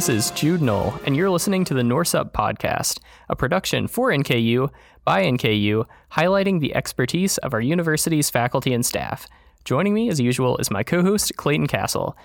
This 0.00 0.08
is 0.08 0.30
Jude 0.30 0.62
Knoll, 0.62 0.98
and 1.04 1.14
you're 1.14 1.28
listening 1.28 1.62
to 1.66 1.74
the 1.74 1.84
Norse 1.84 2.14
Up 2.14 2.32
Podcast, 2.32 3.00
a 3.28 3.36
production 3.36 3.86
for 3.86 4.08
NKU 4.08 4.70
by 5.04 5.24
NKU, 5.24 5.84
highlighting 6.12 6.58
the 6.58 6.74
expertise 6.74 7.36
of 7.36 7.52
our 7.52 7.60
university's 7.60 8.30
faculty 8.30 8.72
and 8.72 8.86
staff. 8.86 9.28
Joining 9.66 9.92
me, 9.92 10.08
as 10.08 10.18
usual, 10.18 10.56
is 10.56 10.70
my 10.70 10.82
co 10.82 11.02
host, 11.02 11.36
Clayton 11.36 11.66
Castle. 11.66 12.16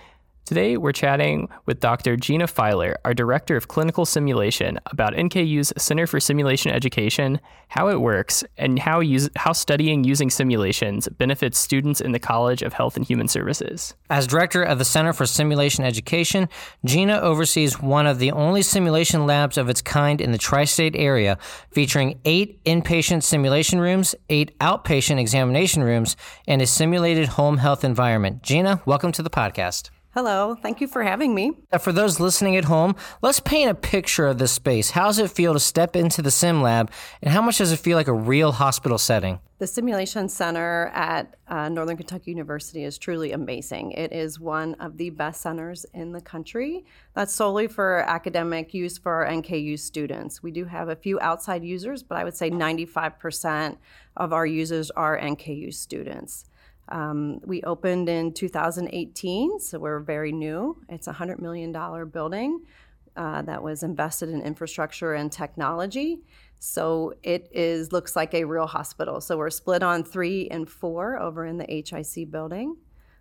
Today, 0.46 0.78
we're 0.78 0.92
chatting 0.92 1.50
with 1.66 1.80
Dr. 1.80 2.16
Gina 2.16 2.46
Fieler, 2.46 2.94
our 3.04 3.16
Director 3.16 3.56
of 3.56 3.68
Clinical 3.68 4.06
Simulation, 4.06 4.80
about 4.86 5.16
NKU's 5.16 5.74
Center 5.76 6.06
for 6.06 6.20
Simulation 6.20 6.70
Education, 6.72 7.40
how 7.70 7.88
it 7.88 8.00
works, 8.00 8.44
and 8.56 8.78
how, 8.78 9.00
use, 9.00 9.28
how 9.38 9.54
studying 9.54 10.04
using 10.04 10.30
simulations 10.30 11.10
benefits 11.10 11.58
students 11.58 12.00
in 12.00 12.12
the 12.12 12.20
College 12.20 12.62
of 12.62 12.74
Health 12.74 12.96
and 12.96 13.04
Human 13.04 13.28
Services. 13.28 13.96
As 14.12 14.28
Director 14.28 14.62
of 14.62 14.78
the 14.78 14.86
Center 14.86 15.14
for 15.14 15.26
Simulation 15.26 15.84
Education, 15.84 16.48
Gina 16.86 17.20
oversees 17.22 17.82
one 17.82 18.06
of 18.06 18.20
the 18.20 18.32
only 18.32 18.62
simulation 18.62 19.26
labs 19.26 19.58
of 19.58 19.68
its 19.68 19.82
kind 19.82 20.22
in 20.22 20.32
the 20.32 20.38
tri 20.38 20.66
state 20.66 20.96
area, 20.96 21.40
featuring 21.72 22.20
eight 22.24 22.64
inpatient 22.66 23.24
simulation 23.24 23.80
rooms, 23.80 24.14
eight 24.30 24.56
outpatient 24.60 25.20
examination 25.20 25.84
rooms, 25.84 26.16
and 26.48 26.62
a 26.62 26.68
simulated 26.68 27.30
home 27.30 27.58
health 27.58 27.84
environment. 27.84 28.44
Gina, 28.44 28.84
welcome 28.86 29.12
to 29.12 29.24
the 29.24 29.32
podcast. 29.32 29.90
Hello, 30.16 30.56
thank 30.56 30.80
you 30.80 30.88
for 30.88 31.04
having 31.04 31.36
me. 31.36 31.52
For 31.78 31.92
those 31.92 32.22
listening 32.22 32.56
at 32.56 32.64
home, 32.64 32.96
let's 33.22 33.42
paint 33.42 33.70
a 33.70 33.76
picture 33.76 34.28
of 34.28 34.38
this 34.38 34.54
space. 34.54 34.92
How 34.92 35.08
does 35.08 35.20
it 35.20 35.30
feel 35.30 35.52
to 35.52 35.60
step 35.60 35.94
into 35.94 36.22
the 36.22 36.32
sim 36.32 36.62
lab, 36.62 36.90
and 37.22 37.34
how 37.34 37.42
much 37.42 37.58
does 37.58 37.74
it 37.74 37.80
feel 37.80 37.98
like 37.98 38.08
a 38.08 38.14
real 38.14 38.54
hospital 38.54 38.98
setting? 38.98 39.42
The 39.58 39.68
Simulation 39.68 40.30
Center 40.30 40.90
at 40.94 41.36
uh, 41.50 41.68
Northern 41.68 41.98
Kentucky 41.98 42.32
University 42.32 42.86
is 42.86 42.98
truly 42.98 43.34
amazing. 43.34 43.92
It 43.92 44.14
is 44.14 44.40
one 44.40 44.76
of 44.76 44.96
the 44.96 45.10
best 45.10 45.42
centers 45.42 45.86
in 45.94 46.14
the 46.14 46.22
country 46.22 46.86
that's 47.14 47.34
solely 47.34 47.68
for 47.68 48.00
academic 48.08 48.74
use 48.74 48.98
for 48.98 49.12
our 49.16 49.30
NKU 49.30 49.78
students. 49.78 50.42
We 50.42 50.52
do 50.52 50.64
have 50.64 50.88
a 50.88 50.96
few 50.96 51.20
outside 51.20 51.62
users, 51.62 52.04
but 52.04 52.18
I 52.18 52.24
would 52.24 52.38
say 52.38 52.50
95% 52.50 53.76
of 54.16 54.32
our 54.32 54.46
users 54.46 54.92
are 54.92 55.20
NKU 55.20 55.74
students. 55.74 56.46
Um, 56.90 57.40
we 57.46 57.62
opened 57.64 58.10
in 58.10 58.34
2018, 58.34 59.60
so 59.60 59.80
we're 59.80 60.00
very 60.00 60.32
new. 60.32 60.78
It's 60.90 61.08
a 61.08 61.14
$100 61.14 61.40
million 61.40 61.72
building 62.10 62.62
uh, 63.16 63.42
that 63.44 63.64
was 63.64 63.84
invested 63.84 64.30
in 64.30 64.42
infrastructure 64.42 65.14
and 65.14 65.32
technology. 65.32 66.20
So 66.60 67.14
it 67.24 67.50
is 67.52 67.92
looks 67.92 68.16
like 68.16 68.34
a 68.34 68.44
real 68.44 68.68
hospital. 68.68 69.22
So 69.22 69.38
we're 69.38 69.50
split 69.50 69.84
on 69.84 70.04
three 70.04 70.48
and 70.50 70.70
four 70.70 71.20
over 71.20 71.46
in 71.46 71.58
the 71.58 71.66
HIC 71.66 72.32
building. 72.32 72.78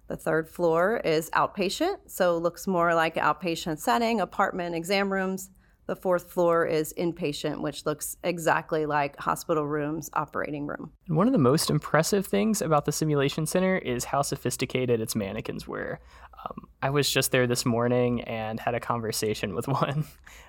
The 0.06 0.16
third 0.16 0.48
floor 0.48 1.00
is 1.04 1.30
outpatient, 1.30 1.96
so 2.06 2.36
looks 2.36 2.66
more 2.66 2.94
like 2.94 3.14
outpatient 3.14 3.78
setting, 3.78 4.20
apartment, 4.20 4.74
exam 4.74 5.10
rooms. 5.10 5.50
The 5.86 5.96
fourth 5.96 6.30
floor 6.30 6.64
is 6.64 6.94
inpatient, 6.96 7.60
which 7.60 7.84
looks 7.84 8.16
exactly 8.24 8.86
like 8.86 9.18
hospital 9.18 9.66
rooms, 9.66 10.08
operating 10.14 10.66
room. 10.66 10.92
One 11.08 11.26
of 11.26 11.32
the 11.32 11.38
most 11.38 11.68
impressive 11.68 12.26
things 12.26 12.62
about 12.62 12.86
the 12.86 12.92
simulation 12.92 13.44
center 13.44 13.76
is 13.76 14.04
how 14.04 14.22
sophisticated 14.22 15.00
its 15.00 15.14
mannequins 15.14 15.68
were. 15.68 16.00
Um, 16.44 16.68
I 16.82 16.90
was 16.90 17.10
just 17.10 17.32
there 17.32 17.46
this 17.46 17.66
morning 17.66 18.22
and 18.22 18.58
had 18.58 18.74
a 18.74 18.80
conversation 18.80 19.54
with 19.54 19.68
one. 19.68 20.06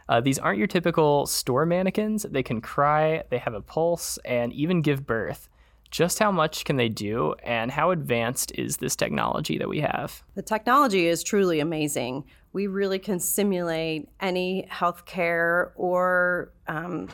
Uh, 0.08 0.22
these 0.22 0.40
aren't 0.40 0.58
your 0.58 0.68
typical 0.68 1.26
store 1.26 1.66
mannequins. 1.66 2.24
They 2.24 2.44
can 2.44 2.62
cry, 2.62 3.24
they 3.30 3.38
have 3.38 3.54
a 3.54 3.62
pulse, 3.62 4.18
and 4.24 4.54
even 4.54 4.82
give 4.82 5.06
birth. 5.06 5.50
Just 5.92 6.20
how 6.20 6.32
much 6.32 6.66
can 6.66 6.76
they 6.76 6.90
do, 6.90 7.36
and 7.44 7.72
how 7.72 7.92
advanced 7.92 8.52
is 8.56 8.78
this 8.78 8.96
technology 8.96 9.58
that 9.58 9.70
we 9.70 9.80
have? 9.80 10.24
The 10.36 10.42
technology 10.42 11.08
is 11.08 11.24
truly 11.24 11.60
amazing. 11.60 12.26
We 12.54 12.68
really 12.68 13.00
can 13.00 13.20
simulate 13.20 14.10
any 14.20 14.68
healthcare 14.72 15.72
or 15.76 16.52
um, 16.68 17.10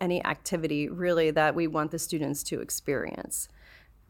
any 0.00 0.24
activity 0.24 0.88
really 0.88 1.30
that 1.30 1.54
we 1.54 1.66
want 1.66 1.90
the 1.90 1.98
students 1.98 2.42
to 2.44 2.60
experience. 2.60 3.48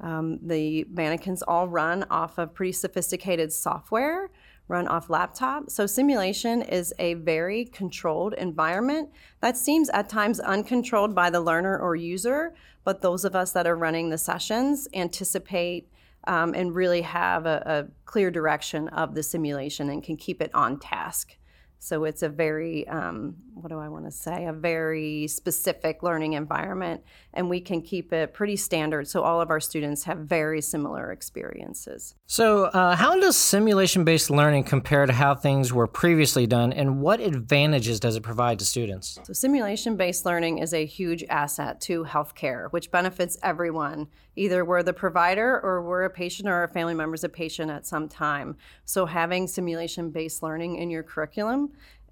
Um, 0.00 0.38
the 0.42 0.86
mannequins 0.90 1.42
all 1.42 1.68
run 1.68 2.04
off 2.10 2.38
of 2.38 2.54
pretty 2.54 2.72
sophisticated 2.72 3.52
software, 3.52 4.30
run 4.70 4.86
off 4.86 5.10
laptop. 5.10 5.68
So 5.68 5.86
simulation 5.86 6.62
is 6.62 6.94
a 6.98 7.14
very 7.14 7.64
controlled 7.66 8.34
environment 8.34 9.10
that 9.40 9.56
seems 9.56 9.90
at 9.90 10.08
times 10.08 10.40
uncontrolled 10.40 11.14
by 11.14 11.28
the 11.28 11.40
learner 11.40 11.76
or 11.78 11.96
user, 11.96 12.54
but 12.84 13.02
those 13.02 13.24
of 13.24 13.34
us 13.34 13.52
that 13.52 13.66
are 13.66 13.76
running 13.76 14.08
the 14.08 14.18
sessions 14.18 14.88
anticipate 14.94 15.90
um, 16.26 16.54
and 16.54 16.74
really 16.74 17.02
have 17.02 17.46
a, 17.46 17.62
a 17.66 17.92
clear 18.04 18.30
direction 18.30 18.88
of 18.88 19.14
the 19.14 19.22
simulation 19.22 19.90
and 19.90 20.02
can 20.02 20.16
keep 20.16 20.40
it 20.40 20.50
on 20.54 20.78
task. 20.78 21.36
So 21.82 22.04
it's 22.04 22.22
a 22.22 22.28
very, 22.28 22.86
um, 22.88 23.36
what 23.54 23.70
do 23.70 23.78
I 23.78 23.88
want 23.88 24.04
to 24.04 24.10
say, 24.10 24.44
a 24.44 24.52
very 24.52 25.26
specific 25.28 26.02
learning 26.02 26.34
environment, 26.34 27.02
and 27.32 27.48
we 27.48 27.58
can 27.58 27.80
keep 27.80 28.12
it 28.12 28.34
pretty 28.34 28.56
standard 28.56 29.08
so 29.08 29.22
all 29.22 29.40
of 29.40 29.48
our 29.48 29.60
students 29.60 30.04
have 30.04 30.18
very 30.18 30.60
similar 30.60 31.10
experiences. 31.10 32.14
So, 32.26 32.64
uh, 32.64 32.96
how 32.96 33.18
does 33.18 33.34
simulation 33.34 34.04
based 34.04 34.30
learning 34.30 34.64
compare 34.64 35.06
to 35.06 35.12
how 35.14 35.34
things 35.34 35.72
were 35.72 35.86
previously 35.86 36.46
done, 36.46 36.74
and 36.74 37.00
what 37.00 37.18
advantages 37.18 37.98
does 37.98 38.14
it 38.14 38.22
provide 38.22 38.58
to 38.58 38.66
students? 38.66 39.18
So, 39.24 39.32
simulation 39.32 39.96
based 39.96 40.26
learning 40.26 40.58
is 40.58 40.74
a 40.74 40.84
huge 40.84 41.24
asset 41.30 41.80
to 41.82 42.04
healthcare, 42.04 42.70
which 42.72 42.90
benefits 42.90 43.38
everyone. 43.42 44.08
Either 44.36 44.66
we're 44.66 44.82
the 44.82 44.92
provider 44.92 45.60
or 45.62 45.82
we're 45.82 46.04
a 46.04 46.10
patient 46.10 46.46
or 46.46 46.54
our 46.54 46.68
family 46.68 46.94
member's 46.94 47.24
a 47.24 47.28
patient 47.28 47.70
at 47.70 47.86
some 47.86 48.06
time. 48.06 48.56
So, 48.84 49.06
having 49.06 49.48
simulation 49.48 50.10
based 50.10 50.42
learning 50.42 50.76
in 50.76 50.90
your 50.90 51.02
curriculum 51.02 51.69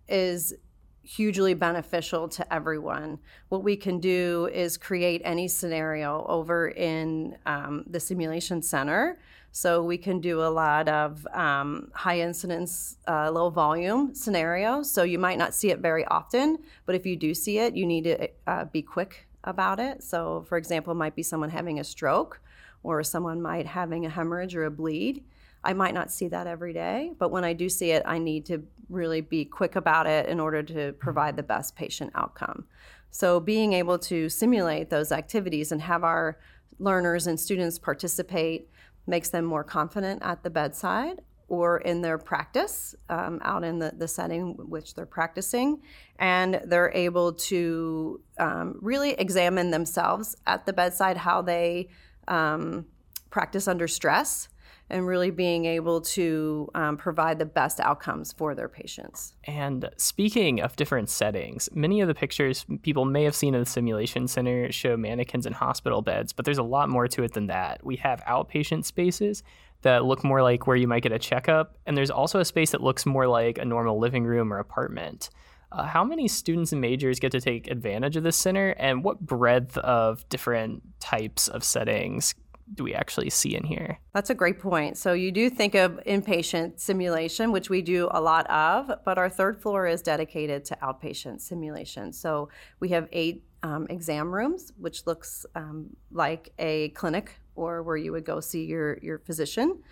is 0.09 0.55
hugely 1.03 1.55
beneficial 1.55 2.29
to 2.29 2.53
everyone. 2.53 3.19
What 3.49 3.65
we 3.65 3.77
can 3.77 3.99
do 3.99 4.51
is 4.53 4.77
create 4.77 5.23
any 5.25 5.49
scenario 5.49 6.27
over 6.29 6.69
in 6.69 7.39
um, 7.47 7.85
the 7.87 7.99
simulation 7.99 8.61
center. 8.63 9.19
So 9.51 9.83
we 9.83 9.97
can 9.97 10.21
do 10.21 10.43
a 10.43 10.51
lot 10.51 10.89
of 10.89 11.27
um, 11.33 11.91
high 11.95 12.21
incidence, 12.21 12.99
uh, 13.09 13.31
low 13.31 13.49
volume 13.49 14.15
scenarios. 14.15 14.91
So 14.91 15.03
you 15.03 15.19
might 15.19 15.39
not 15.39 15.55
see 15.55 15.71
it 15.71 15.79
very 15.79 16.05
often, 16.05 16.59
but 16.85 16.95
if 16.95 17.07
you 17.07 17.17
do 17.17 17.33
see 17.33 17.59
it, 17.59 17.75
you 17.75 17.87
need 17.87 18.05
to 18.05 18.29
uh, 18.47 18.67
be 18.67 18.83
quick 18.83 19.27
about 19.45 19.81
it. 19.81 20.03
So, 20.03 20.45
for 20.47 20.59
example, 20.59 20.93
it 20.93 20.97
might 20.97 21.17
be 21.17 21.23
someone 21.23 21.51
having 21.51 21.81
a 21.81 21.85
stroke, 21.85 22.41
or 22.83 23.03
someone 23.03 23.41
might 23.41 23.67
having 23.67 24.07
a 24.07 24.11
hemorrhage 24.11 24.55
or 24.55 24.65
a 24.65 24.71
bleed. 24.71 25.25
I 25.65 25.73
might 25.73 25.95
not 25.95 26.11
see 26.11 26.29
that 26.29 26.47
every 26.47 26.73
day, 26.73 27.13
but 27.19 27.31
when 27.31 27.45
I 27.45 27.53
do 27.53 27.69
see 27.69 27.91
it, 27.91 28.03
I 28.07 28.19
need 28.19 28.47
to 28.47 28.63
really 28.89 29.21
be 29.21 29.45
quick 29.45 29.77
about 29.77 30.07
it 30.07 30.27
in 30.27 30.41
order 30.41 30.63
to 30.63 30.93
provide 30.93 31.37
the 31.37 31.43
best 31.43 31.77
patient 31.77 32.13
outcome. 32.15 32.67
So, 33.11 33.41
being 33.41 33.73
able 33.73 33.99
to 34.01 34.29
simulate 34.29 34.91
those 34.91 35.13
activities 35.13 35.73
and 35.73 35.81
have 35.83 36.05
our 36.05 36.39
learners 36.79 37.27
and 37.27 37.39
students 37.39 37.79
participate 37.79 38.71
makes 39.07 39.31
them 39.31 39.45
more 39.45 39.65
confident 39.65 40.23
at 40.23 40.43
the 40.43 40.51
bedside 40.51 41.21
or 41.49 41.79
in 41.79 42.03
their 42.03 42.19
practice 42.19 42.95
um, 43.09 43.41
out 43.43 43.65
in 43.65 43.79
the, 43.79 43.93
the 43.97 44.07
setting 44.07 44.55
which 44.69 44.95
they're 44.95 45.07
practicing. 45.07 45.81
And 46.19 46.61
they're 46.67 46.93
able 46.95 47.33
to 47.33 48.21
um, 48.39 48.79
really 48.83 49.13
examine 49.13 49.71
themselves 49.71 50.37
at 50.47 50.67
the 50.67 50.75
bedside, 50.75 51.17
how 51.17 51.41
they 51.41 51.89
um, 52.29 52.85
practice 53.31 53.67
under 53.67 53.89
stress 53.89 54.49
and 54.91 55.07
really 55.07 55.31
being 55.31 55.65
able 55.65 56.01
to 56.01 56.69
um, 56.75 56.97
provide 56.97 57.39
the 57.39 57.45
best 57.45 57.81
outcomes 57.81 58.33
for 58.33 58.55
their 58.55 58.69
patients. 58.69 59.35
And 59.45 59.89
speaking 59.97 60.61
of 60.61 60.77
different 60.77 61.11
settings, 61.11 61.69
many 61.75 62.01
of 62.01 62.09
the 62.09 62.15
pictures 62.15 62.65
people 62.83 63.05
may 63.05 63.25
have 63.25 63.35
seen 63.35 63.55
in 63.55 63.61
the 63.61 63.67
simulation 63.67 64.29
center 64.29 64.73
show 64.73 64.97
mannequins 64.97 65.47
in 65.47 65.53
hospital 65.53 66.03
beds, 66.03 66.33
but 66.33 66.45
there's 66.45 66.59
a 66.59 66.63
lot 66.63 66.89
more 66.89 67.09
to 67.09 67.23
it 67.23 67.33
than 67.33 67.49
that. 67.49 67.85
We 67.85 67.97
have 67.97 68.23
outpatient 68.25 68.85
spaces 68.85 69.43
that 69.83 70.05
look 70.05 70.25
more 70.25 70.43
like 70.43 70.67
where 70.67 70.77
you 70.77 70.89
might 70.89 71.03
get 71.03 71.13
a 71.13 71.19
checkup, 71.19 71.77
and 71.87 71.97
there's 71.97 72.11
also 72.11 72.41
a 72.41 72.45
space 72.45 72.71
that 72.71 72.83
looks 72.83 73.07
more 73.07 73.27
like 73.29 73.59
a 73.59 73.65
normal 73.65 73.99
living 73.99 74.25
room 74.25 74.53
or 74.53 74.59
apartment. 74.59 75.31
Uh, 75.71 75.85
how 75.85 76.03
many 76.03 76.27
students 76.27 76.73
and 76.73 76.81
majors 76.81 77.21
get 77.21 77.31
to 77.31 77.41
take 77.41 77.71
advantage 77.71 78.17
of 78.17 78.23
this 78.23 78.37
center, 78.37 78.71
and 78.71 79.05
what 79.05 79.21
breadth 79.21 79.77
of 79.79 80.27
different 80.31 80.83
types 80.99 81.47
of 81.47 81.63
settings 81.63 82.35
do 82.75 82.85
we 82.85 82.95
actually 82.95 83.31
see 83.31 83.55
in 83.55 83.65
here? 83.65 83.99
That's 84.15 84.31
a 84.31 84.35
great 84.35 84.59
point. 84.59 84.97
So 84.97 85.13
you 85.13 85.33
do 85.33 85.51
think 85.51 85.75
of 85.75 86.01
inpatient 86.07 86.79
simulation, 86.81 87.53
which 87.53 87.71
we 87.71 87.83
do 87.83 88.09
a 88.11 88.21
lot 88.21 88.49
of, 88.51 88.91
but 89.05 89.19
our 89.19 89.29
third 89.29 89.61
floor 89.61 89.87
is 89.87 90.03
dedicated 90.03 90.65
to 90.67 90.77
outpatient 90.83 91.41
simulation. 91.41 92.13
So 92.13 92.49
we 92.81 92.91
have 92.91 93.09
eight 93.13 93.45
um, 93.63 93.87
exam 93.91 94.33
rooms, 94.33 94.73
which 94.79 95.07
looks 95.07 95.47
um, 95.55 95.97
like 96.11 96.53
a 96.59 96.91
clinic 96.91 97.35
or 97.57 97.83
where 97.83 97.97
you 97.97 98.13
would 98.13 98.25
go 98.25 98.41
see 98.41 98.65
your, 98.65 98.99
your 98.99 99.19
physician 99.19 99.83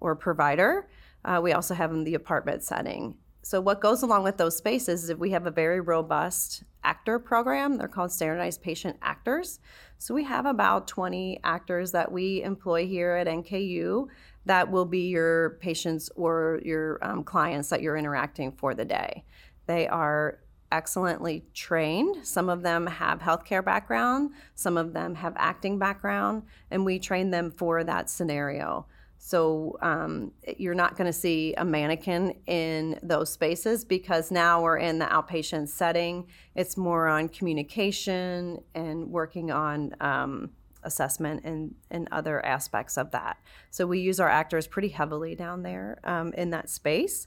or 0.00 0.14
provider. 0.14 0.88
Uh, 1.24 1.40
we 1.42 1.52
also 1.52 1.74
have 1.74 1.90
in 1.92 2.04
the 2.04 2.14
apartment 2.14 2.62
setting. 2.62 3.16
So 3.44 3.60
what 3.60 3.80
goes 3.80 4.02
along 4.02 4.24
with 4.24 4.38
those 4.38 4.56
spaces 4.56 5.04
is 5.04 5.10
if 5.10 5.18
we 5.18 5.30
have 5.30 5.46
a 5.46 5.50
very 5.50 5.80
robust 5.80 6.64
actor 6.84 7.18
program. 7.18 7.76
They're 7.76 7.88
called 7.88 8.12
standardized 8.12 8.62
patient 8.62 8.96
actors. 9.02 9.58
So 9.98 10.14
we 10.14 10.24
have 10.24 10.46
about 10.46 10.86
20 10.86 11.40
actors 11.42 11.92
that 11.92 12.12
we 12.12 12.42
employ 12.42 12.86
here 12.86 13.12
at 13.12 13.26
NKU 13.26 14.06
that 14.46 14.70
will 14.70 14.84
be 14.84 15.08
your 15.08 15.56
patients 15.60 16.10
or 16.14 16.60
your 16.64 16.98
um, 17.02 17.24
clients 17.24 17.70
that 17.70 17.80
you're 17.80 17.96
interacting 17.96 18.52
for 18.52 18.74
the 18.74 18.84
day. 18.84 19.24
They 19.66 19.88
are 19.88 20.40
excellently 20.70 21.44
trained. 21.54 22.26
Some 22.26 22.50
of 22.50 22.62
them 22.62 22.86
have 22.86 23.20
healthcare 23.20 23.64
background, 23.64 24.32
some 24.54 24.76
of 24.76 24.92
them 24.92 25.14
have 25.14 25.32
acting 25.36 25.78
background, 25.78 26.42
and 26.70 26.84
we 26.84 26.98
train 26.98 27.30
them 27.30 27.50
for 27.50 27.84
that 27.84 28.10
scenario. 28.10 28.86
So 29.18 29.78
um, 29.80 30.32
you're 30.58 30.74
not 30.74 30.96
going 30.96 31.06
to 31.06 31.12
see 31.12 31.54
a 31.54 31.64
mannequin 31.64 32.34
in 32.46 32.98
those 33.02 33.32
spaces 33.32 33.84
because 33.84 34.30
now 34.30 34.62
we're 34.62 34.76
in 34.76 34.98
the 34.98 35.06
outpatient 35.06 35.68
setting. 35.68 36.26
It's 36.54 36.76
more 36.76 37.08
on 37.08 37.28
communication 37.30 38.62
and 38.74 39.08
working 39.08 39.50
on 39.50 39.94
um, 40.00 40.50
assessment 40.82 41.42
and, 41.44 41.74
and 41.90 42.06
other 42.12 42.44
aspects 42.44 42.98
of 42.98 43.10
that. 43.12 43.38
So 43.70 43.86
we 43.86 44.00
use 44.00 44.20
our 44.20 44.28
actors 44.28 44.66
pretty 44.66 44.88
heavily 44.88 45.34
down 45.34 45.62
there 45.62 45.98
um, 46.04 46.34
in 46.34 46.50
that 46.50 46.68
space. 46.68 47.26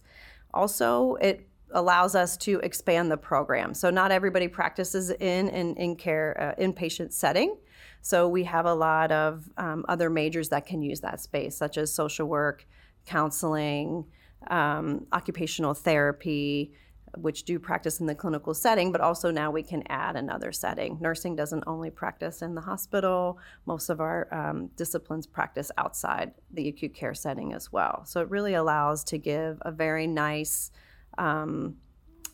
Also, 0.54 1.16
it 1.16 1.48
allows 1.72 2.16
us 2.16 2.38
to 2.38 2.60
expand 2.60 3.12
the 3.12 3.18
program. 3.18 3.74
So 3.74 3.90
not 3.90 4.12
everybody 4.12 4.48
practices 4.48 5.10
in 5.10 5.50
an 5.50 5.76
in 5.76 5.96
care 5.96 6.56
uh, 6.58 6.62
inpatient 6.62 7.12
setting. 7.12 7.58
So 8.02 8.28
we 8.30 8.44
have 8.46 8.66
a 8.66 8.74
lot 8.74 9.12
of 9.12 9.50
um, 9.58 9.86
other 9.90 10.10
majors 10.10 10.50
that 10.50 10.66
can 10.66 10.82
use 10.82 11.02
that 11.02 11.20
space, 11.20 11.58
such 11.58 11.78
as 11.78 11.94
social 11.94 12.28
work, 12.28 12.66
counseling, 13.06 14.06
um, 14.50 15.08
occupational 15.12 15.74
therapy, 15.74 16.74
which 17.18 17.44
do 17.44 17.60
practice 17.60 18.00
in 18.00 18.06
the 18.06 18.16
clinical 18.16 18.54
setting, 18.54 18.92
but 18.92 19.02
also 19.02 19.32
now 19.32 19.50
we 19.50 19.64
can 19.64 19.84
add 19.88 20.16
another 20.16 20.52
setting. 20.52 20.98
Nursing 21.02 21.36
doesn't 21.36 21.64
only 21.68 21.90
practice 21.90 22.42
in 22.42 22.56
the 22.56 22.62
hospital, 22.62 23.40
most 23.66 23.90
of 23.90 24.00
our 24.00 24.28
um, 24.32 24.68
disciplines 24.76 25.26
practice 25.26 25.72
outside 25.78 26.34
the 26.52 26.68
acute 26.68 26.94
care 26.94 27.14
setting 27.14 27.54
as 27.54 27.72
well. 27.72 28.04
So 28.06 28.22
it 28.22 28.30
really 28.30 28.54
allows 28.54 29.04
to 29.06 29.18
give 29.18 29.58
a 29.62 29.72
very 29.72 30.08
nice, 30.08 30.72
um, 31.18 31.76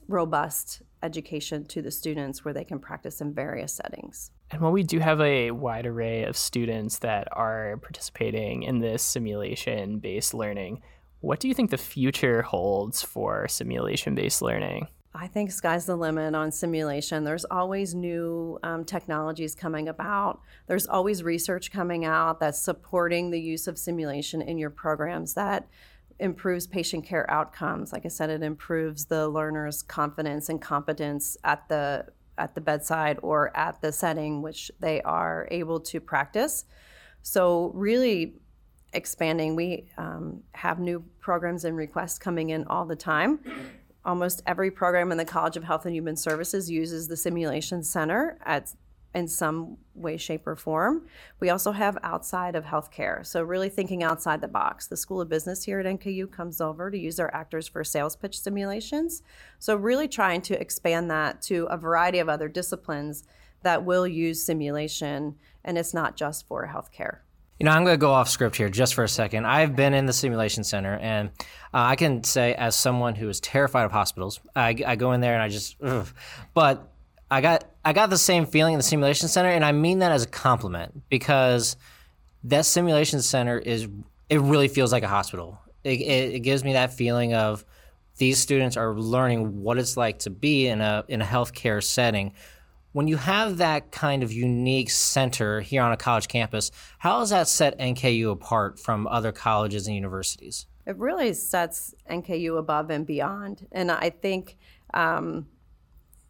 robust 0.08 0.82
education 1.02 1.66
to 1.66 1.82
the 1.82 1.92
students 1.92 2.44
where 2.44 2.54
they 2.54 2.64
can 2.64 2.80
practice 2.80 3.22
in 3.22 3.34
various 3.34 3.74
settings. 3.74 4.32
And 4.52 4.62
while 4.62 4.72
we 4.72 4.84
do 4.84 5.00
have 5.00 5.20
a 5.20 5.52
wide 5.52 5.86
array 5.86 6.24
of 6.24 6.38
students 6.38 7.00
that 7.00 7.28
are 7.32 7.78
participating 7.78 8.64
in 8.64 8.80
this 8.80 9.04
simulation 9.04 10.00
based 10.00 10.34
learning, 10.34 10.82
what 11.20 11.40
do 11.40 11.48
you 11.48 11.54
think 11.54 11.72
the 11.72 11.78
future 11.78 12.42
holds 12.42 13.02
for 13.02 13.48
simulation 13.48 14.16
based 14.16 14.42
learning? 14.42 14.88
I 15.16 15.28
think 15.28 15.52
sky's 15.52 15.86
the 15.86 15.96
limit 15.96 16.34
on 16.34 16.52
simulation. 16.52 17.24
There's 17.24 17.46
always 17.46 17.94
new 17.94 18.58
um, 18.64 18.84
technologies 18.84 19.54
coming 19.54 19.88
about. 19.88 20.42
There's 20.66 20.88
always 20.88 21.22
research 21.22 21.72
coming 21.72 22.04
out 22.04 22.40
that's 22.40 22.60
supporting 22.60 23.30
the 23.30 23.40
use 23.40 23.68
of 23.68 23.78
simulation 23.78 24.42
in 24.42 24.58
your 24.58 24.72
programs 24.72 25.36
that 25.36 25.68
improves 26.24 26.66
patient 26.66 27.06
care 27.06 27.30
outcomes. 27.30 27.92
Like 27.92 28.06
I 28.06 28.10
said, 28.10 28.30
it 28.30 28.42
improves 28.42 29.06
the 29.06 29.28
learner's 29.28 29.82
confidence 29.84 30.50
and 30.50 30.62
competence 30.62 31.38
at 31.44 31.68
the 31.68 32.08
at 32.38 32.56
the 32.56 32.62
bedside 32.62 33.20
or 33.22 33.56
at 33.56 33.80
the 33.82 33.92
setting 33.92 34.42
which 34.42 34.72
they 34.80 35.02
are 35.04 35.48
able 35.52 35.80
to 35.80 36.00
practice. 36.00 36.66
So 37.22 37.72
really 37.76 38.34
expanding. 38.94 39.56
We 39.56 39.90
um, 39.98 40.42
have 40.54 40.80
new 40.80 41.04
programs 41.20 41.66
and 41.66 41.76
requests 41.76 42.18
coming 42.18 42.50
in 42.50 42.66
all 42.66 42.86
the 42.86 42.96
time. 42.96 43.40
Almost 44.06 44.42
every 44.46 44.72
program 44.72 45.12
in 45.12 45.18
the 45.18 45.26
College 45.26 45.58
of 45.58 45.64
Health 45.64 45.86
and 45.86 45.94
Human 45.94 46.16
Services 46.16 46.70
uses 46.70 47.08
the 47.08 47.18
Simulation 47.18 47.84
Center 47.84 48.38
at 48.46 48.74
in 49.14 49.28
some 49.28 49.78
way, 49.94 50.18
shape, 50.18 50.48
or 50.48 50.56
form. 50.56 51.06
We 51.40 51.50
also 51.50 51.72
have 51.72 51.98
outside 52.04 52.56
of 52.56 52.66
healthcare. 52.66 53.26
So, 53.26 53.44
really 53.44 53.70
thinking 53.70 54.04
outside 54.04 54.42
the 54.42 54.48
box. 54.48 54.88
The 54.88 54.98
School 54.98 55.22
of 55.22 55.30
Business 55.30 55.64
here 55.64 55.80
at 55.80 55.86
NKU 55.86 56.32
comes 56.32 56.60
over 56.60 56.90
to 56.90 56.98
use 56.98 57.20
our 57.20 57.34
actors 57.34 57.68
for 57.68 57.84
sales 57.84 58.16
pitch 58.16 58.40
simulations. 58.40 59.22
So, 59.60 59.76
really 59.76 60.08
trying 60.08 60.42
to 60.44 60.60
expand 60.60 61.12
that 61.12 61.42
to 61.44 61.66
a 61.66 61.78
variety 61.78 62.20
of 62.20 62.30
other 62.30 62.48
disciplines 62.48 63.24
that 63.62 63.86
will 63.86 64.08
use 64.08 64.44
simulation, 64.44 65.36
and 65.64 65.78
it's 65.78 65.94
not 65.94 66.16
just 66.16 66.48
for 66.48 66.68
healthcare. 66.68 67.20
You 67.60 67.66
know, 67.66 67.72
I'm 67.72 67.84
going 67.84 67.94
to 67.94 68.00
go 68.00 68.12
off 68.12 68.30
script 68.30 68.56
here 68.58 68.68
just 68.68 68.94
for 68.96 69.04
a 69.04 69.08
second. 69.08 69.46
I've 69.46 69.76
been 69.76 69.94
in 69.94 70.06
the 70.06 70.14
simulation 70.14 70.64
center, 70.64 70.98
and 70.98 71.30
uh, 71.74 71.78
I 71.78 71.96
can 71.96 72.24
say, 72.24 72.56
as 72.56 72.76
someone 72.76 73.16
who 73.16 73.30
is 73.30 73.40
terrified 73.40 73.86
of 73.86 73.92
hospitals, 73.92 74.40
I, 74.56 74.76
I 74.86 74.96
go 74.96 75.12
in 75.12 75.22
there 75.22 75.34
and 75.34 75.44
I 75.44 75.50
just, 75.50 75.76
ugh. 75.82 76.08
but 76.54 76.93
I 77.34 77.42
got 77.42 77.64
I 77.84 77.94
got 77.94 78.12
the 78.12 78.18
same 78.18 78.46
feeling 78.46 78.76
in 78.76 78.78
the 78.78 78.84
simulation 78.84 79.28
center, 79.28 79.50
and 79.50 79.66
I 79.66 79.72
mean 79.72 80.00
that 80.00 80.12
as 80.12 80.22
a 80.22 80.28
compliment 80.28 81.10
because 81.10 81.76
that 82.44 82.68
simulation 82.68 83.24
center 83.24 83.58
is 83.58 83.88
it 84.30 84.40
really 84.40 84.68
feels 84.68 84.92
like 84.92 85.02
a 85.02 85.08
hospital. 85.08 85.60
It, 85.84 86.00
it, 86.02 86.36
it 86.36 86.40
gives 86.42 86.64
me 86.64 86.74
that 86.74 86.94
feeling 86.94 87.34
of 87.34 87.66
these 88.18 88.38
students 88.38 88.78
are 88.78 88.94
learning 88.94 89.64
what 89.64 89.80
it's 89.80 89.98
like 89.98 90.20
to 90.20 90.30
be 90.30 90.68
in 90.68 90.80
a 90.80 91.06
in 91.08 91.24
a 91.24 91.26
healthcare 91.26 91.84
setting. 91.84 92.34
When 92.92 93.08
you 93.08 93.18
have 93.18 93.58
that 93.58 93.92
kind 93.92 94.22
of 94.22 94.32
unique 94.32 94.92
center 94.92 95.60
here 95.60 95.82
on 95.82 95.92
a 95.92 95.98
college 95.98 96.28
campus, 96.28 96.70
how 97.00 97.18
does 97.18 97.32
that 97.32 97.48
set 97.48 97.80
NKU 97.80 98.32
apart 98.32 98.80
from 98.80 99.08
other 99.08 99.32
colleges 99.32 99.88
and 99.88 99.96
universities? 99.96 100.68
It 100.86 100.98
really 100.98 101.34
sets 101.34 101.96
NKU 102.08 102.60
above 102.60 102.92
and 102.92 103.08
beyond, 103.08 103.66
and 103.72 103.92
I 103.92 104.12
think. 104.12 104.56
Um, 104.94 105.48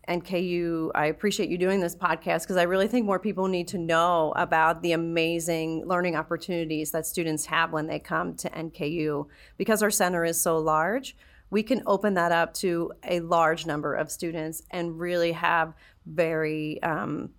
NKU, 0.08 0.92
I 0.94 1.06
appreciate 1.06 1.50
you 1.50 1.58
doing 1.58 1.80
this 1.80 1.96
podcast 1.96 2.42
because 2.42 2.58
I 2.58 2.64
really 2.64 2.88
think 2.88 3.06
more 3.06 3.20
people 3.20 3.48
need 3.48 3.68
to 3.70 3.78
know 3.78 4.34
about 4.36 4.82
the 4.82 4.92
amazing 4.92 5.86
learning 5.86 6.16
opportunities 6.16 6.92
that 6.92 7.06
students 7.06 7.46
have 7.46 7.72
when 7.72 7.88
they 7.88 8.00
come 8.00 8.36
to 8.36 8.50
NKU. 8.50 9.28
Because 9.58 9.82
our 9.82 9.92
center 9.92 10.26
is 10.26 10.40
so 10.40 10.58
large, 10.58 11.16
we 11.50 11.64
can 11.64 11.84
open 11.86 12.16
that 12.16 12.32
up 12.32 12.54
to 12.56 12.92
a 13.08 13.20
large 13.22 13.66
number 13.66 13.94
of 13.94 14.12
students 14.12 14.64
and 14.72 15.00
really 15.00 15.32
have 15.32 15.74
very 16.06 16.82
um, 16.84 17.30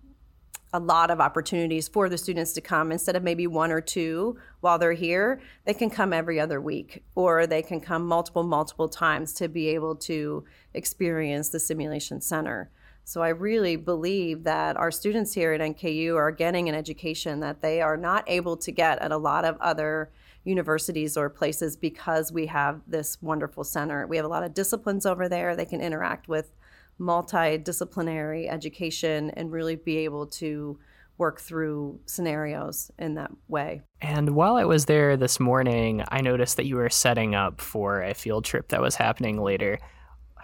a 0.75 0.79
lot 0.79 1.09
of 1.09 1.21
opportunities 1.21 1.87
for 1.87 2.09
the 2.09 2.17
students 2.17 2.51
to 2.53 2.61
come. 2.61 2.91
Instead 2.91 3.15
of 3.15 3.23
maybe 3.23 3.47
one 3.47 3.71
or 3.71 3.81
two 3.81 4.37
while 4.59 4.77
they're 4.77 4.93
here 4.93 5.41
they 5.63 5.73
can 5.73 5.89
come 5.89 6.11
every 6.11 6.39
other 6.39 6.59
week 6.59 7.03
or 7.15 7.47
they 7.47 7.61
can 7.61 7.79
come 7.79 8.05
multiple 8.05 8.43
multiple 8.43 8.89
times 8.89 9.33
to 9.33 9.47
be 9.47 9.69
able 9.69 9.95
to 9.95 10.43
experience 10.73 11.49
the 11.49 11.59
simulation 11.59 12.19
center. 12.19 12.69
So 13.05 13.21
i 13.21 13.29
really 13.29 13.75
believe 13.75 14.43
that 14.43 14.75
our 14.77 14.91
students 14.91 15.33
here 15.33 15.53
at 15.53 15.61
nku 15.61 16.15
are 16.15 16.31
getting 16.31 16.67
an 16.67 16.75
education 16.75 17.39
that 17.39 17.61
they 17.61 17.79
are 17.81 17.97
not 17.97 18.23
able 18.27 18.57
to 18.57 18.71
get 18.71 18.99
at 18.99 19.11
a 19.11 19.17
lot 19.17 19.45
of 19.45 19.57
other 19.61 20.09
universities 20.45 21.17
or 21.17 21.29
places 21.29 21.75
because 21.75 22.31
we 22.31 22.45
have 22.45 22.81
this 22.87 23.21
wonderful 23.21 23.63
center. 23.63 24.05
We 24.07 24.17
have 24.17 24.25
a 24.25 24.29
lot 24.29 24.43
of 24.43 24.53
disciplines 24.53 25.05
over 25.05 25.27
there. 25.27 25.55
They 25.55 25.65
can 25.65 25.81
interact 25.81 26.27
with 26.27 26.51
multidisciplinary 26.99 28.49
education 28.49 29.29
and 29.31 29.51
really 29.51 29.75
be 29.75 29.97
able 29.97 30.27
to 30.27 30.79
work 31.17 31.39
through 31.39 31.99
scenarios 32.05 32.91
in 32.99 33.15
that 33.15 33.31
way. 33.47 33.81
And 34.01 34.31
while 34.31 34.55
I 34.55 34.65
was 34.65 34.85
there 34.85 35.15
this 35.15 35.39
morning, 35.39 36.03
I 36.09 36.21
noticed 36.21 36.57
that 36.57 36.65
you 36.65 36.75
were 36.75 36.89
setting 36.89 37.35
up 37.35 37.61
for 37.61 38.01
a 38.01 38.13
field 38.13 38.43
trip 38.43 38.67
that 38.69 38.81
was 38.81 38.95
happening 38.95 39.41
later 39.41 39.79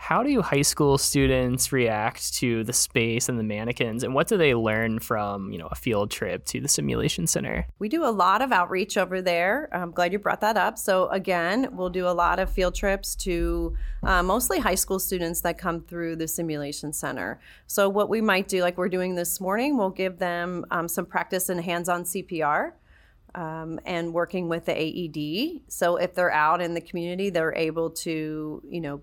how 0.01 0.23
do 0.23 0.41
high 0.41 0.63
school 0.63 0.97
students 0.97 1.71
react 1.71 2.33
to 2.33 2.63
the 2.63 2.73
space 2.73 3.29
and 3.29 3.37
the 3.37 3.43
mannequins 3.43 4.03
and 4.03 4.15
what 4.15 4.27
do 4.27 4.35
they 4.35 4.55
learn 4.55 4.97
from 4.97 5.51
you 5.51 5.59
know 5.59 5.67
a 5.67 5.75
field 5.75 6.09
trip 6.09 6.43
to 6.43 6.59
the 6.59 6.67
simulation 6.67 7.27
center? 7.27 7.67
We 7.77 7.87
do 7.87 8.03
a 8.03 8.09
lot 8.09 8.41
of 8.41 8.51
outreach 8.51 8.97
over 8.97 9.21
there. 9.21 9.69
I'm 9.71 9.91
glad 9.91 10.11
you 10.11 10.17
brought 10.17 10.41
that 10.41 10.57
up. 10.57 10.79
So 10.79 11.07
again 11.09 11.69
we'll 11.73 11.91
do 11.91 12.07
a 12.07 12.17
lot 12.23 12.39
of 12.39 12.51
field 12.51 12.73
trips 12.73 13.15
to 13.17 13.77
uh, 14.01 14.23
mostly 14.23 14.57
high 14.57 14.75
school 14.75 14.97
students 14.97 15.41
that 15.41 15.59
come 15.59 15.81
through 15.81 16.15
the 16.15 16.27
simulation 16.27 16.93
center. 16.93 17.39
So 17.67 17.87
what 17.87 18.09
we 18.09 18.21
might 18.21 18.47
do 18.47 18.63
like 18.63 18.79
we're 18.79 18.89
doing 18.89 19.13
this 19.13 19.39
morning 19.39 19.77
we'll 19.77 19.91
give 19.91 20.17
them 20.17 20.65
um, 20.71 20.87
some 20.87 21.05
practice 21.05 21.47
in 21.47 21.59
hands-on 21.59 22.05
cpr 22.05 22.71
um, 23.35 23.79
and 23.85 24.13
working 24.15 24.49
with 24.49 24.65
the 24.65 24.75
AED. 24.75 25.61
So 25.67 25.97
if 25.97 26.15
they're 26.15 26.33
out 26.33 26.59
in 26.59 26.73
the 26.73 26.81
community, 26.81 27.29
they're 27.29 27.55
able 27.55 27.91
to, 27.91 28.61
you 28.67 28.81
know, 28.81 29.01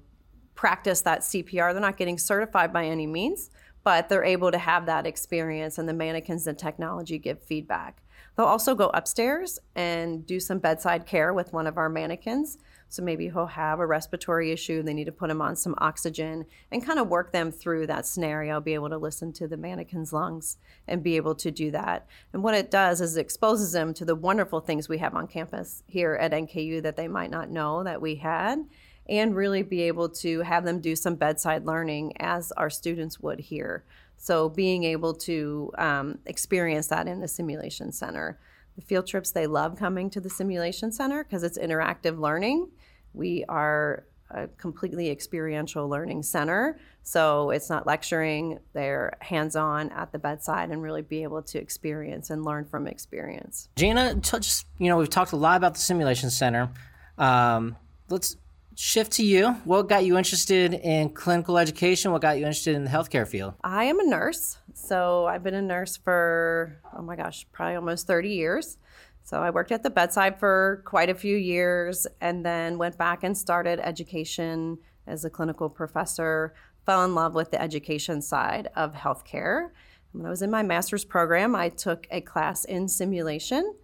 practice 0.58 1.02
that 1.02 1.20
CPR. 1.20 1.72
They're 1.72 1.80
not 1.80 1.96
getting 1.96 2.18
certified 2.18 2.72
by 2.72 2.84
any 2.84 3.06
means, 3.06 3.48
but 3.84 4.08
they're 4.08 4.24
able 4.24 4.50
to 4.50 4.58
have 4.58 4.86
that 4.86 5.06
experience, 5.06 5.78
and 5.78 5.88
the 5.88 5.92
mannequins 5.92 6.48
and 6.48 6.58
technology 6.58 7.16
give 7.16 7.40
feedback. 7.40 8.02
They'll 8.36 8.46
also 8.46 8.74
go 8.74 8.90
upstairs 8.92 9.60
and 9.76 10.26
do 10.26 10.40
some 10.40 10.58
bedside 10.58 11.06
care 11.06 11.32
with 11.32 11.52
one 11.52 11.68
of 11.68 11.78
our 11.78 11.88
mannequins. 11.88 12.58
So 12.88 13.04
maybe 13.04 13.28
he'll 13.28 13.46
have 13.46 13.78
a 13.78 13.86
respiratory 13.86 14.50
issue, 14.50 14.82
they 14.82 14.94
need 14.94 15.04
to 15.04 15.12
put 15.12 15.30
him 15.30 15.40
on 15.40 15.54
some 15.54 15.76
oxygen 15.78 16.44
and 16.72 16.84
kind 16.84 16.98
of 16.98 17.06
work 17.06 17.30
them 17.30 17.52
through 17.52 17.86
that 17.86 18.04
scenario, 18.04 18.60
be 18.60 18.74
able 18.74 18.88
to 18.88 18.98
listen 18.98 19.32
to 19.34 19.46
the 19.46 19.56
mannequin's 19.56 20.12
lungs 20.12 20.56
and 20.88 21.04
be 21.04 21.14
able 21.14 21.36
to 21.36 21.52
do 21.52 21.70
that. 21.70 22.08
And 22.32 22.42
what 22.42 22.54
it 22.54 22.68
does 22.68 23.00
is 23.00 23.16
it 23.16 23.20
exposes 23.20 23.70
them 23.70 23.94
to 23.94 24.04
the 24.04 24.16
wonderful 24.16 24.60
things 24.60 24.88
we 24.88 24.98
have 24.98 25.14
on 25.14 25.28
campus 25.28 25.84
here 25.86 26.14
at 26.14 26.32
NKU 26.32 26.82
that 26.82 26.96
they 26.96 27.06
might 27.06 27.30
not 27.30 27.48
know 27.48 27.84
that 27.84 28.00
we 28.00 28.16
had 28.16 28.64
and 29.08 29.34
really 29.34 29.62
be 29.62 29.82
able 29.82 30.08
to 30.08 30.40
have 30.40 30.64
them 30.64 30.80
do 30.80 30.94
some 30.94 31.14
bedside 31.14 31.64
learning 31.64 32.12
as 32.20 32.52
our 32.52 32.70
students 32.70 33.20
would 33.20 33.40
here. 33.40 33.84
So, 34.16 34.48
being 34.48 34.84
able 34.84 35.14
to 35.14 35.72
um, 35.78 36.18
experience 36.26 36.88
that 36.88 37.06
in 37.06 37.20
the 37.20 37.28
simulation 37.28 37.92
center. 37.92 38.38
The 38.76 38.82
field 38.82 39.06
trips, 39.06 39.30
they 39.30 39.46
love 39.46 39.76
coming 39.76 40.10
to 40.10 40.20
the 40.20 40.30
simulation 40.30 40.92
center 40.92 41.24
because 41.24 41.42
it's 41.42 41.58
interactive 41.58 42.18
learning. 42.18 42.68
We 43.12 43.44
are 43.48 44.04
a 44.30 44.46
completely 44.58 45.10
experiential 45.10 45.88
learning 45.88 46.22
center. 46.22 46.78
So 47.02 47.50
it's 47.50 47.70
not 47.70 47.86
lecturing, 47.86 48.58
they're 48.74 49.16
hands 49.20 49.56
on 49.56 49.90
at 49.90 50.12
the 50.12 50.18
bedside 50.18 50.70
and 50.70 50.82
really 50.82 51.02
be 51.02 51.22
able 51.22 51.42
to 51.44 51.58
experience 51.58 52.28
and 52.30 52.44
learn 52.44 52.66
from 52.66 52.86
experience. 52.86 53.68
Jana, 53.76 54.14
just, 54.16 54.66
you 54.78 54.88
know, 54.88 54.98
we've 54.98 55.08
talked 55.08 55.32
a 55.32 55.36
lot 55.36 55.56
about 55.56 55.74
the 55.74 55.80
simulation 55.80 56.30
center. 56.30 56.70
Um, 57.16 57.76
let's 58.10 58.36
shift 58.78 59.10
to 59.10 59.24
you. 59.24 59.50
What 59.64 59.88
got 59.88 60.04
you 60.04 60.16
interested 60.16 60.72
in 60.72 61.10
clinical 61.10 61.58
education? 61.58 62.12
What 62.12 62.22
got 62.22 62.38
you 62.38 62.44
interested 62.44 62.76
in 62.76 62.84
the 62.84 62.90
healthcare 62.90 63.26
field? 63.26 63.54
I 63.64 63.84
am 63.84 63.98
a 63.98 64.04
nurse. 64.04 64.56
So 64.72 65.26
I've 65.26 65.42
been 65.42 65.54
a 65.54 65.62
nurse 65.62 65.96
for, 65.96 66.80
oh 66.96 67.02
my 67.02 67.16
gosh, 67.16 67.44
probably 67.50 67.74
almost 67.74 68.06
30 68.06 68.28
years. 68.28 68.78
So 69.24 69.42
I 69.42 69.50
worked 69.50 69.72
at 69.72 69.82
the 69.82 69.90
bedside 69.90 70.38
for 70.38 70.84
quite 70.86 71.10
a 71.10 71.14
few 71.16 71.36
years 71.36 72.06
and 72.20 72.46
then 72.46 72.78
went 72.78 72.96
back 72.96 73.24
and 73.24 73.36
started 73.36 73.80
education 73.80 74.78
as 75.08 75.24
a 75.24 75.30
clinical 75.30 75.68
professor. 75.68 76.54
Fell 76.86 77.04
in 77.04 77.16
love 77.16 77.34
with 77.34 77.50
the 77.50 77.60
education 77.60 78.22
side 78.22 78.68
of 78.76 78.94
healthcare. 78.94 79.70
When 80.12 80.24
I 80.24 80.30
was 80.30 80.40
in 80.40 80.52
my 80.52 80.62
master's 80.62 81.04
program, 81.04 81.56
I 81.56 81.68
took 81.68 82.06
a 82.12 82.20
class 82.20 82.64
in 82.64 82.86
simulation 82.86 83.74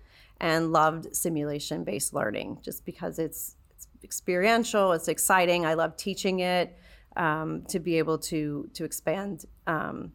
and 0.41 0.73
loved 0.73 1.17
simulation 1.17 1.83
based 1.83 2.15
learning 2.15 2.61
just 2.63 2.85
because 2.85 3.19
it's, 3.19 3.57
experiential, 4.05 4.93
it's 4.93 5.09
exciting. 5.09 5.67
I 5.67 5.75
love 5.75 5.97
teaching 5.97 6.41
it 6.41 6.79
um, 7.17 7.65
to 7.69 7.81
be 7.81 7.99
able 7.99 8.19
to, 8.19 8.69
to 8.75 8.85
expand. 8.85 9.47
Um, 9.67 10.13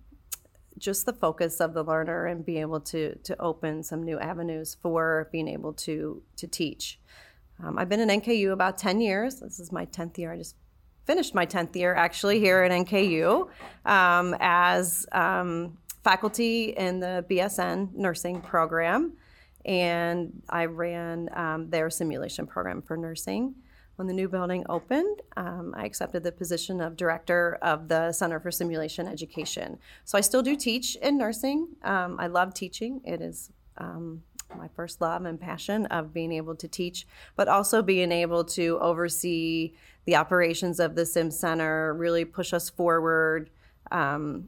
just 0.79 1.05
the 1.05 1.13
focus 1.13 1.59
of 1.59 1.73
the 1.73 1.83
learner 1.83 2.25
and 2.25 2.45
be 2.45 2.59
able 2.59 2.79
to 2.79 3.13
to 3.15 3.39
open 3.39 3.83
some 3.83 4.01
new 4.01 4.17
avenues 4.17 4.77
for 4.81 5.27
being 5.31 5.47
able 5.47 5.73
to 5.73 6.21
to 6.37 6.47
teach. 6.47 6.99
Um, 7.61 7.77
I've 7.77 7.89
been 7.89 7.99
in 7.99 8.07
NKU 8.21 8.53
about 8.53 8.77
10 8.77 9.01
years. 9.01 9.41
This 9.41 9.59
is 9.59 9.71
my 9.71 9.85
10th 9.87 10.17
year. 10.17 10.31
I 10.31 10.37
just 10.37 10.55
finished 11.05 11.35
my 11.35 11.45
10th 11.45 11.75
year 11.75 11.93
actually 11.93 12.39
here 12.39 12.63
at 12.63 12.71
NKU 12.71 13.49
um, 13.85 14.35
as 14.39 15.05
um, 15.11 15.77
faculty 16.03 16.69
in 16.69 17.01
the 17.01 17.25
BSN 17.29 17.93
nursing 17.95 18.39
program. 18.41 19.13
And 19.65 20.41
I 20.49 20.65
ran 20.65 21.29
um, 21.33 21.69
their 21.69 21.89
simulation 21.89 22.47
program 22.47 22.81
for 22.81 22.95
nursing 22.95 23.55
when 23.99 24.07
the 24.07 24.13
new 24.13 24.29
building 24.29 24.65
opened, 24.69 25.21
um, 25.35 25.75
I 25.75 25.83
accepted 25.83 26.23
the 26.23 26.31
position 26.31 26.79
of 26.79 26.95
director 26.95 27.57
of 27.61 27.89
the 27.89 28.13
Center 28.13 28.39
for 28.39 28.49
Simulation 28.49 29.09
Education. 29.09 29.77
So 30.05 30.17
I 30.17 30.21
still 30.21 30.41
do 30.41 30.55
teach 30.55 30.95
in 30.95 31.17
nursing. 31.17 31.67
Um, 31.83 32.15
I 32.17 32.27
love 32.27 32.53
teaching. 32.53 33.01
It 33.03 33.19
is 33.19 33.51
um, 33.77 34.23
my 34.57 34.69
first 34.69 35.01
love 35.01 35.25
and 35.25 35.37
passion 35.37 35.85
of 35.87 36.13
being 36.13 36.31
able 36.31 36.55
to 36.55 36.67
teach, 36.69 37.05
but 37.35 37.49
also 37.49 37.81
being 37.81 38.13
able 38.13 38.45
to 38.45 38.79
oversee 38.79 39.73
the 40.05 40.15
operations 40.15 40.79
of 40.79 40.95
the 40.95 41.05
Sim 41.05 41.29
Center, 41.29 41.93
really 41.93 42.23
push 42.23 42.53
us 42.53 42.69
forward. 42.69 43.49
Um, 43.91 44.47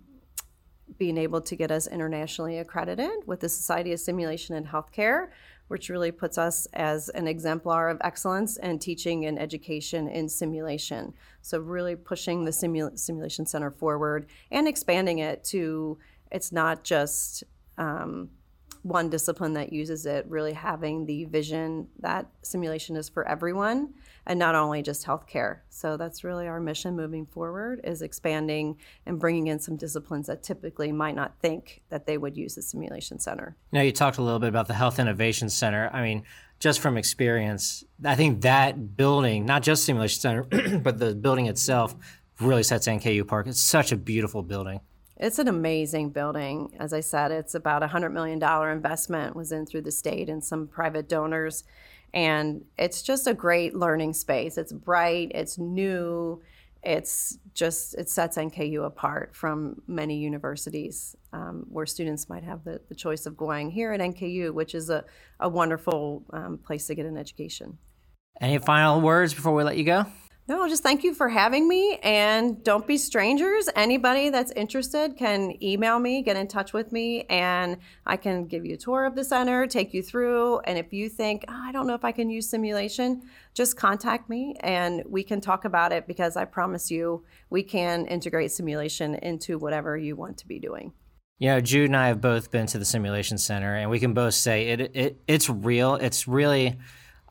being 0.98 1.18
able 1.18 1.42
to 1.42 1.56
get 1.56 1.72
us 1.72 1.88
internationally 1.88 2.58
accredited 2.58 3.12
with 3.26 3.40
the 3.40 3.50
Society 3.50 3.94
of 3.94 4.00
Simulation 4.00 4.56
in 4.56 4.66
Healthcare, 4.66 5.30
which 5.68 5.90
really 5.90 6.12
puts 6.12 6.38
us 6.38 6.68
as 6.74 7.10
an 7.10 7.28
exemplar 7.28 7.90
of 7.90 7.98
excellence 8.04 8.58
and 8.58 8.82
teaching 8.82 9.26
and 9.26 9.40
education 9.40 10.08
in 10.08 10.28
simulation. 10.28 11.14
So, 11.42 11.60
really 11.60 11.96
pushing 11.96 12.46
the 12.46 12.52
Simul- 12.52 12.96
Simulation 12.96 13.46
Center 13.46 13.72
forward 13.72 14.28
and 14.52 14.68
expanding 14.68 15.20
it 15.20 15.44
to 15.46 15.98
it's 16.32 16.52
not 16.52 16.84
just 16.84 17.44
um, 17.78 18.30
one 18.84 19.10
discipline 19.10 19.54
that 19.54 19.72
uses 19.72 20.06
it, 20.06 20.26
really 20.28 20.54
having 20.54 21.06
the 21.06 21.26
vision 21.26 21.88
that 22.00 22.28
simulation 22.42 22.96
is 22.96 23.10
for 23.10 23.28
everyone 23.28 23.94
and 24.26 24.40
not 24.40 24.56
only 24.56 24.82
just 24.82 25.06
healthcare. 25.06 25.60
So 25.70 25.98
that's 25.98 26.24
really 26.24 26.48
our 26.48 26.60
mission 26.60 26.96
moving 26.96 27.26
forward 27.26 27.82
is 27.84 28.02
expanding 28.02 28.78
and 29.06 29.20
bringing 29.20 29.48
in 29.48 29.60
some 29.60 29.76
disciplines 29.76 30.28
that 30.28 30.44
typically 30.44 30.92
might 30.92 31.16
not 31.16 31.34
think 31.42 31.82
that 31.90 32.06
they 32.06 32.18
would 32.18 32.38
use 32.38 32.56
the 32.56 32.62
simulation 32.62 33.20
center. 33.20 33.56
Now 33.72 33.82
you 33.82 33.92
talked 33.92 34.18
a 34.18 34.24
little 34.24 34.40
bit 34.40 34.50
about 34.50 34.68
the 34.68 34.74
Health 34.74 35.00
Innovation 35.00 35.50
Center. 35.50 35.90
I 35.94 36.02
mean, 36.02 36.24
just 36.60 36.80
from 36.80 36.98
experience, 36.98 37.84
I 38.04 38.16
think 38.16 38.42
that 38.42 38.96
building, 38.96 39.46
not 39.46 39.64
just 39.64 39.84
simulation 39.84 40.20
center, 40.20 40.44
but 40.84 41.00
the 41.00 41.16
building 41.16 41.48
itself 41.48 41.96
really 42.40 42.64
sets 42.64 42.88
NKU 42.88 43.28
Park. 43.28 43.48
It's 43.48 43.62
such 43.62 43.92
a 43.92 43.98
beautiful 43.98 44.44
building. 44.44 44.82
It's 45.22 45.38
an 45.38 45.48
amazing 45.48 46.10
building. 46.10 46.75
As 46.80 46.94
I 46.94 47.00
said, 47.01 47.32
it's 47.32 47.54
about 47.54 47.84
a 47.84 47.88
$100 47.88 48.12
million 48.12 48.42
investment 48.72 49.36
was 49.36 49.51
in 49.51 49.68
through 49.68 49.84
the 49.84 49.92
state 49.92 50.30
and 50.30 50.44
some 50.44 50.68
private 50.68 51.08
donors. 51.08 51.63
And 52.12 52.66
it's 52.75 53.04
just 53.04 53.28
a 53.28 53.34
great 53.36 53.75
learning 53.75 54.13
space. 54.13 54.58
It's 54.58 54.74
bright, 54.74 55.32
it's 55.36 55.60
new, 55.60 56.42
it's 56.82 57.38
just, 57.54 57.94
it 58.00 58.10
sets 58.10 58.36
NKU 58.36 58.84
apart 58.84 59.36
from 59.36 59.84
many 59.86 60.18
universities 60.18 61.16
um, 61.34 61.68
where 61.70 61.86
students 61.86 62.28
might 62.28 62.44
have 62.44 62.63
the, 62.63 62.82
the 62.90 62.96
choice 62.96 63.28
of 63.28 63.38
going 63.38 63.70
here 63.70 63.94
at 63.94 64.00
NKU, 64.00 64.51
which 64.51 64.74
is 64.74 64.90
a, 64.90 65.06
a 65.40 65.48
wonderful 65.48 66.25
um, 66.34 66.58
place 66.58 66.88
to 66.88 66.96
get 66.96 67.06
an 67.06 67.16
education. 67.16 67.78
Any 68.42 68.58
final 68.58 69.00
words 69.00 69.36
before 69.36 69.54
we 69.54 69.63
let 69.63 69.78
you 69.78 69.84
go? 69.84 70.08
No, 70.51 70.67
just 70.67 70.84
thank 70.84 71.05
you 71.05 71.13
for 71.13 71.29
having 71.29 71.65
me 71.65 71.98
and 72.03 72.62
don't 72.62 72.86
be 72.86 72.98
strangers. 72.98 73.70
Anybody 73.74 74.29
that's 74.29 74.51
interested 74.51 75.15
can 75.15 75.55
email 75.63 75.98
me, 75.98 76.22
get 76.22 76.36
in 76.36 76.50
touch 76.50 76.74
with 76.74 76.91
me, 76.91 77.24
and 77.29 77.77
I 78.05 78.17
can 78.17 78.48
give 78.48 78.65
you 78.65 78.74
a 78.74 78.77
tour 78.77 79.05
of 79.05 79.15
the 79.15 79.24
center, 79.24 79.65
take 79.65 79.93
you 79.93 80.03
through. 80.03 80.60
And 80.65 80.77
if 80.77 80.91
you 80.91 81.08
think, 81.08 81.46
oh, 81.48 81.53
I 81.55 81.72
don't 81.72 81.88
know 81.88 81.93
if 81.93 82.03
I 82.03 82.12
can 82.12 82.29
use 82.29 82.50
simulation, 82.50 83.22
just 83.53 83.77
contact 83.77 84.29
me 84.29 84.58
and 84.60 85.03
we 85.08 85.24
can 85.24 85.39
talk 85.39 85.63
about 85.63 85.93
it 85.93 86.05
because 86.05 86.36
I 86.36 86.43
promise 86.43 86.91
you 86.91 87.24
we 87.50 87.63
can 87.63 88.05
integrate 88.08 88.51
simulation 88.51 89.15
into 89.15 89.58
whatever 89.58 89.96
you 89.96 90.17
want 90.17 90.38
to 90.39 90.48
be 90.50 90.60
doing. 90.60 90.91
You 91.39 91.48
know, 91.48 91.62
Jude 91.62 91.86
and 91.86 91.96
I 91.96 92.10
have 92.10 92.20
both 92.20 92.51
been 92.51 92.65
to 92.67 92.77
the 92.77 92.84
simulation 92.84 93.38
center, 93.38 93.74
and 93.74 93.89
we 93.89 94.00
can 94.00 94.13
both 94.13 94.34
say 94.34 94.67
it, 94.67 94.81
it 94.93 95.22
it's 95.27 95.50
real. 95.50 95.96
It's 95.96 96.27
really 96.27 96.77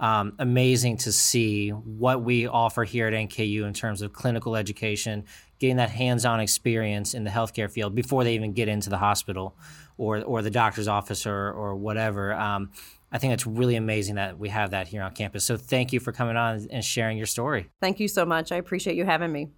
um, 0.00 0.32
amazing 0.38 0.96
to 0.98 1.12
see 1.12 1.70
what 1.70 2.22
we 2.22 2.46
offer 2.46 2.84
here 2.84 3.06
at 3.06 3.12
NKU 3.12 3.64
in 3.64 3.74
terms 3.74 4.00
of 4.02 4.12
clinical 4.12 4.56
education, 4.56 5.24
getting 5.58 5.76
that 5.76 5.90
hands-on 5.90 6.40
experience 6.40 7.12
in 7.14 7.24
the 7.24 7.30
healthcare 7.30 7.70
field 7.70 7.94
before 7.94 8.24
they 8.24 8.34
even 8.34 8.52
get 8.52 8.66
into 8.66 8.90
the 8.90 8.96
hospital 8.96 9.54
or 9.98 10.22
or 10.22 10.40
the 10.40 10.50
doctor's 10.50 10.88
office 10.88 11.26
or 11.26 11.52
or 11.52 11.76
whatever. 11.76 12.32
Um, 12.32 12.70
I 13.12 13.18
think 13.18 13.34
it's 13.34 13.46
really 13.46 13.76
amazing 13.76 14.14
that 14.14 14.38
we 14.38 14.48
have 14.48 14.70
that 14.70 14.88
here 14.88 15.02
on 15.02 15.12
campus. 15.12 15.44
So 15.44 15.56
thank 15.56 15.92
you 15.92 16.00
for 16.00 16.12
coming 16.12 16.36
on 16.36 16.66
and 16.70 16.84
sharing 16.84 17.18
your 17.18 17.26
story. 17.26 17.68
Thank 17.80 18.00
you 18.00 18.08
so 18.08 18.24
much. 18.24 18.52
I 18.52 18.56
appreciate 18.56 18.96
you 18.96 19.04
having 19.04 19.32
me. 19.32 19.50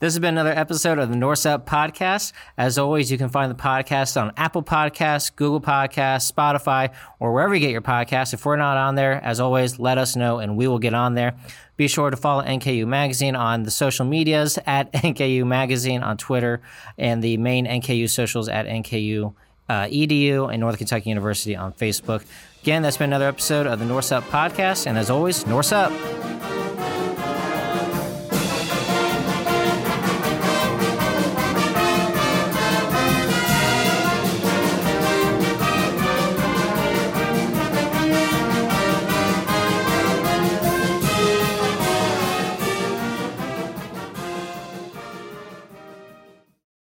This 0.00 0.14
has 0.14 0.18
been 0.18 0.32
another 0.32 0.58
episode 0.58 0.98
of 0.98 1.10
the 1.10 1.16
Norse 1.16 1.44
Up 1.44 1.66
Podcast. 1.66 2.32
As 2.56 2.78
always, 2.78 3.12
you 3.12 3.18
can 3.18 3.28
find 3.28 3.50
the 3.50 3.62
podcast 3.62 4.18
on 4.18 4.32
Apple 4.34 4.62
Podcasts, 4.62 5.30
Google 5.36 5.60
Podcasts, 5.60 6.32
Spotify, 6.32 6.94
or 7.18 7.34
wherever 7.34 7.54
you 7.54 7.60
get 7.60 7.70
your 7.70 7.82
podcasts. 7.82 8.32
If 8.32 8.46
we're 8.46 8.56
not 8.56 8.78
on 8.78 8.94
there, 8.94 9.22
as 9.22 9.40
always, 9.40 9.78
let 9.78 9.98
us 9.98 10.16
know 10.16 10.38
and 10.38 10.56
we 10.56 10.66
will 10.66 10.78
get 10.78 10.94
on 10.94 11.16
there. 11.16 11.36
Be 11.76 11.86
sure 11.86 12.08
to 12.08 12.16
follow 12.16 12.42
NKU 12.42 12.86
Magazine 12.86 13.36
on 13.36 13.64
the 13.64 13.70
social 13.70 14.06
medias 14.06 14.58
at 14.66 14.90
NKU 14.94 15.46
Magazine 15.46 16.02
on 16.02 16.16
Twitter 16.16 16.62
and 16.96 17.22
the 17.22 17.36
main 17.36 17.66
NKU 17.66 18.08
socials 18.08 18.48
at 18.48 18.64
NKU 18.64 19.34
uh, 19.68 19.84
EDU 19.84 20.50
and 20.50 20.60
Northern 20.60 20.78
Kentucky 20.78 21.10
University 21.10 21.54
on 21.54 21.74
Facebook. 21.74 22.24
Again, 22.62 22.80
that's 22.80 22.96
been 22.96 23.10
another 23.10 23.28
episode 23.28 23.66
of 23.66 23.78
the 23.78 23.84
Norse 23.84 24.12
Up 24.12 24.24
Podcast. 24.24 24.86
And 24.86 24.96
as 24.96 25.10
always, 25.10 25.46
Norse 25.46 25.72
Up. 25.72 25.92